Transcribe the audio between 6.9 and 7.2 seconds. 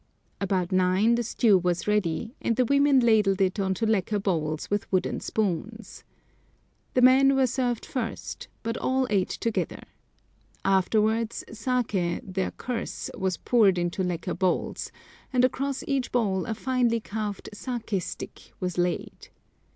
The